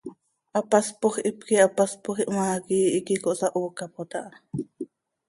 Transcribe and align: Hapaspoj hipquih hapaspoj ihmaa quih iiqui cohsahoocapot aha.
Hapaspoj 0.59 1.11
hipquih 1.23 1.61
hapaspoj 1.63 2.15
ihmaa 2.25 2.55
quih 2.65 2.89
iiqui 2.95 3.15
cohsahoocapot 3.23 4.11
aha. 4.19 4.31